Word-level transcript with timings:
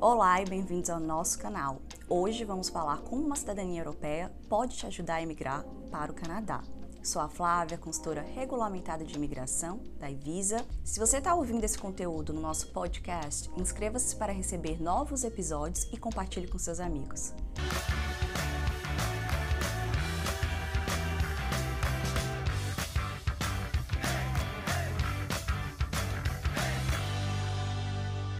Olá 0.00 0.40
e 0.40 0.44
bem-vindos 0.44 0.90
ao 0.90 1.00
nosso 1.00 1.36
canal. 1.40 1.82
Hoje 2.08 2.44
vamos 2.44 2.68
falar 2.68 2.98
como 2.98 3.20
uma 3.26 3.34
cidadania 3.34 3.80
europeia 3.80 4.32
pode 4.48 4.76
te 4.76 4.86
ajudar 4.86 5.16
a 5.16 5.22
emigrar 5.22 5.64
para 5.90 6.12
o 6.12 6.14
Canadá. 6.14 6.62
Sou 7.02 7.20
a 7.20 7.28
Flávia, 7.28 7.76
consultora 7.76 8.22
regulamentada 8.22 9.04
de 9.04 9.16
imigração 9.16 9.80
da 9.98 10.08
Evisa. 10.08 10.64
Se 10.84 11.00
você 11.00 11.18
está 11.18 11.34
ouvindo 11.34 11.64
esse 11.64 11.76
conteúdo 11.76 12.32
no 12.32 12.40
nosso 12.40 12.68
podcast, 12.72 13.50
inscreva-se 13.56 14.14
para 14.14 14.32
receber 14.32 14.80
novos 14.80 15.24
episódios 15.24 15.88
e 15.92 15.96
compartilhe 15.96 16.46
com 16.46 16.60
seus 16.60 16.78
amigos. 16.78 17.34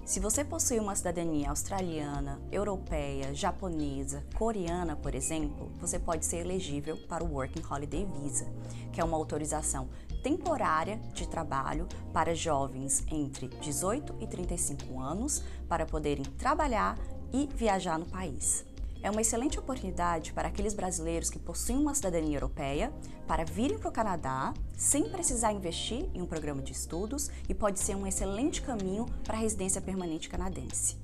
Se 0.09 0.21
você 0.21 0.43
possui 0.43 0.79
uma 0.81 0.97
cidadania 0.97 1.51
australiana, 1.51 2.41
europeia, 2.51 3.35
japonesa, 3.35 4.25
coreana, 4.37 4.97
por 4.97 5.15
exemplo, 5.15 5.71
você 5.79 5.99
pode 5.99 6.25
ser 6.25 6.39
elegível 6.39 6.97
para 7.07 7.23
o 7.23 7.35
Working 7.35 7.63
Holiday 7.71 8.07
Visa, 8.07 8.47
que 8.91 9.03
é 9.03 9.05
uma 9.05 9.19
autorização 9.19 9.87
temporária 10.23 10.99
de 11.13 11.29
trabalho 11.29 11.87
para 12.11 12.35
jovens 12.35 13.05
entre 13.11 13.49
18 13.49 14.15
e 14.19 14.27
35 14.27 14.99
anos 14.99 15.45
para 15.69 15.85
poderem 15.85 16.25
trabalhar 16.25 16.99
e 17.31 17.47
viajar 17.55 17.99
no 17.99 18.07
país. 18.07 18.65
É 19.01 19.11
uma 19.11 19.21
excelente 19.21 19.59
oportunidade 19.59 20.33
para 20.33 20.49
aqueles 20.49 20.75
brasileiros 20.75 21.31
que 21.31 21.39
possuem 21.39 21.79
uma 21.79 21.95
cidadania 21.95 22.37
europeia 22.37 22.93
para 23.29 23.45
virem 23.45 23.79
para 23.79 23.89
o 23.89 23.93
Canadá 23.93 24.53
sem 24.77 25.09
precisar 25.09 25.53
investir 25.53 26.09
em 26.13 26.21
um 26.21 26.27
programa 26.27 26.61
de 26.61 26.73
estudos 26.73 27.31
e 27.49 27.55
pode 27.55 27.79
ser 27.79 27.95
um 27.95 28.07
excelente 28.07 28.61
caminho 28.61 29.07
para 29.25 29.37
a 29.37 29.41
residência 29.41 29.81
permanente 29.81 30.29
canadense. 30.29 30.97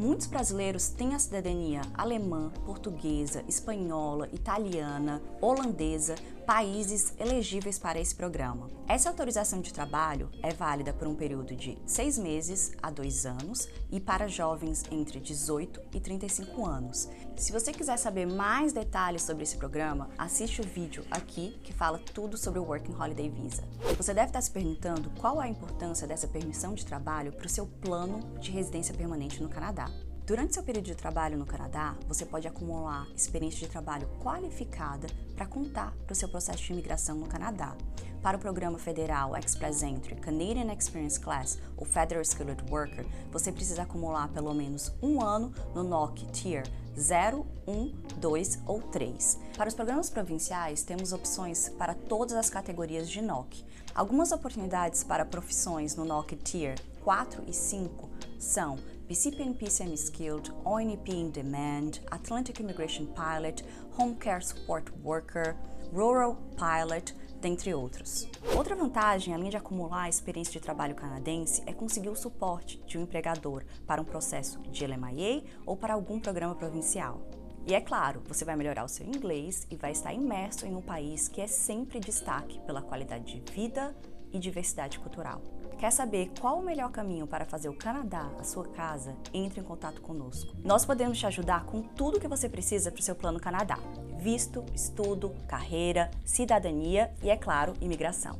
Muitos 0.00 0.26
brasileiros 0.26 0.88
têm 0.88 1.14
a 1.14 1.18
cidadania 1.18 1.82
alemã, 1.94 2.50
portuguesa, 2.64 3.44
espanhola, 3.46 4.28
italiana, 4.32 5.22
holandesa, 5.40 6.16
países 6.46 7.14
elegíveis 7.18 7.78
para 7.78 8.00
esse 8.00 8.14
programa. 8.14 8.68
Essa 8.86 9.08
autorização 9.08 9.60
de 9.60 9.72
trabalho 9.72 10.30
é 10.42 10.52
válida 10.52 10.92
por 10.92 11.08
um 11.08 11.14
período 11.14 11.54
de 11.54 11.78
seis 11.86 12.18
meses 12.18 12.72
a 12.82 12.90
dois 12.90 13.24
anos 13.24 13.68
e 13.90 14.00
para 14.00 14.28
jovens 14.28 14.82
entre 14.90 15.20
18 15.20 15.80
e 15.94 16.00
35 16.00 16.66
anos. 16.66 17.08
Se 17.36 17.52
você 17.52 17.72
quiser 17.72 17.96
saber 17.96 18.26
mais 18.26 18.72
detalhes 18.72 19.22
sobre 19.22 19.44
esse 19.44 19.56
programa, 19.56 20.10
assiste 20.18 20.60
o 20.60 20.64
vídeo 20.64 21.04
aqui 21.10 21.58
que 21.62 21.72
fala 21.72 21.98
tudo 21.98 22.36
sobre 22.36 22.58
o 22.58 22.64
Working 22.64 22.94
Holiday 22.94 23.28
Visa. 23.28 23.64
Você 23.96 24.12
deve 24.12 24.28
estar 24.28 24.40
se 24.40 24.50
perguntando 24.50 25.10
qual 25.20 25.40
a 25.40 25.48
importância 25.48 26.06
dessa 26.06 26.28
permissão 26.28 26.74
de 26.74 26.84
trabalho 26.84 27.32
para 27.32 27.46
o 27.46 27.50
seu 27.50 27.66
plano 27.66 28.20
de 28.38 28.50
residência 28.50 28.94
permanente 28.94 29.42
no 29.42 29.48
Canadá. 29.48 29.90
Durante 30.32 30.54
seu 30.54 30.62
período 30.62 30.86
de 30.86 30.94
trabalho 30.94 31.36
no 31.36 31.44
Canadá, 31.44 31.94
você 32.08 32.24
pode 32.24 32.48
acumular 32.48 33.06
experiência 33.14 33.66
de 33.66 33.68
trabalho 33.70 34.08
qualificada 34.22 35.06
para 35.36 35.44
contar 35.44 35.94
para 36.06 36.14
o 36.14 36.16
seu 36.16 36.26
processo 36.26 36.62
de 36.62 36.72
imigração 36.72 37.16
no 37.16 37.26
Canadá. 37.26 37.76
Para 38.22 38.38
o 38.38 38.40
programa 38.40 38.78
federal 38.78 39.36
Express 39.36 39.82
Entry 39.82 40.14
Canadian 40.14 40.72
Experience 40.72 41.20
Class 41.20 41.58
ou 41.76 41.84
Federal 41.84 42.22
Skilled 42.22 42.64
Worker, 42.70 43.04
você 43.30 43.52
precisa 43.52 43.82
acumular 43.82 44.26
pelo 44.28 44.54
menos 44.54 44.90
um 45.02 45.20
ano 45.20 45.52
no 45.74 45.84
NOC 45.84 46.24
Tier 46.32 46.64
0, 46.98 47.46
1, 47.68 47.92
2 48.16 48.60
ou 48.64 48.80
3. 48.80 49.38
Para 49.54 49.68
os 49.68 49.74
programas 49.74 50.08
provinciais, 50.08 50.82
temos 50.82 51.12
opções 51.12 51.68
para 51.68 51.92
todas 51.92 52.38
as 52.38 52.48
categorias 52.48 53.10
de 53.10 53.20
NOC. 53.20 53.66
Algumas 53.94 54.32
oportunidades 54.32 55.04
para 55.04 55.26
profissões 55.26 55.94
no 55.94 56.06
NOC 56.06 56.36
Tier 56.36 56.78
4 57.04 57.44
e 57.46 57.52
5 57.52 58.08
são 58.38 58.78
BCPNP 59.12 59.68
Semi-Skilled, 59.68 60.50
ONP 60.64 61.10
In 61.10 61.30
Demand, 61.30 62.00
Atlantic 62.10 62.60
Immigration 62.60 63.04
Pilot, 63.04 63.62
Home 63.98 64.14
Care 64.14 64.40
Support 64.40 64.90
Worker, 65.04 65.54
Rural 65.92 66.38
Pilot, 66.56 67.14
dentre 67.38 67.74
outros. 67.74 68.26
Outra 68.56 68.74
vantagem, 68.74 69.34
além 69.34 69.50
de 69.50 69.56
acumular 69.58 70.04
a 70.04 70.08
experiência 70.08 70.54
de 70.54 70.60
trabalho 70.60 70.94
canadense, 70.94 71.62
é 71.66 71.74
conseguir 71.74 72.08
o 72.08 72.16
suporte 72.16 72.82
de 72.86 72.96
um 72.96 73.02
empregador 73.02 73.64
para 73.86 74.00
um 74.00 74.04
processo 74.06 74.58
de 74.70 74.86
LMIA 74.86 75.44
ou 75.66 75.76
para 75.76 75.92
algum 75.92 76.18
programa 76.18 76.54
provincial. 76.54 77.20
E 77.66 77.74
é 77.74 77.82
claro, 77.82 78.22
você 78.26 78.46
vai 78.46 78.56
melhorar 78.56 78.82
o 78.82 78.88
seu 78.88 79.04
inglês 79.04 79.66
e 79.70 79.76
vai 79.76 79.92
estar 79.92 80.14
imerso 80.14 80.64
em 80.64 80.74
um 80.74 80.80
país 80.80 81.28
que 81.28 81.42
é 81.42 81.46
sempre 81.46 82.00
destaque 82.00 82.58
pela 82.60 82.80
qualidade 82.80 83.38
de 83.38 83.52
vida 83.52 83.94
e 84.32 84.38
diversidade 84.38 84.98
cultural. 84.98 85.42
Quer 85.82 85.90
saber 85.90 86.30
qual 86.40 86.60
o 86.60 86.62
melhor 86.62 86.92
caminho 86.92 87.26
para 87.26 87.44
fazer 87.44 87.68
o 87.68 87.74
Canadá 87.74 88.30
a 88.38 88.44
sua 88.44 88.64
casa? 88.68 89.16
Entre 89.34 89.60
em 89.60 89.64
contato 89.64 90.00
conosco. 90.00 90.54
Nós 90.62 90.86
podemos 90.86 91.18
te 91.18 91.26
ajudar 91.26 91.64
com 91.64 91.82
tudo 91.82 92.18
o 92.18 92.20
que 92.20 92.28
você 92.28 92.48
precisa 92.48 92.92
para 92.92 93.00
o 93.00 93.02
seu 93.02 93.16
plano 93.16 93.40
Canadá: 93.40 93.76
visto, 94.16 94.64
estudo, 94.72 95.34
carreira, 95.48 96.08
cidadania 96.24 97.12
e, 97.20 97.30
é 97.30 97.36
claro, 97.36 97.72
imigração. 97.80 98.38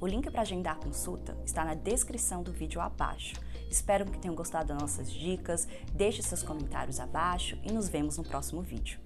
O 0.00 0.06
link 0.08 0.28
para 0.32 0.42
agendar 0.42 0.78
consulta 0.78 1.38
está 1.46 1.64
na 1.64 1.74
descrição 1.74 2.42
do 2.42 2.50
vídeo 2.50 2.80
abaixo. 2.80 3.36
Espero 3.70 4.04
que 4.04 4.18
tenham 4.18 4.34
gostado 4.34 4.66
das 4.66 4.78
nossas 4.78 5.12
dicas, 5.12 5.68
deixe 5.94 6.22
seus 6.22 6.42
comentários 6.42 6.98
abaixo 6.98 7.56
e 7.62 7.70
nos 7.70 7.88
vemos 7.88 8.18
no 8.18 8.24
próximo 8.24 8.62
vídeo. 8.62 8.98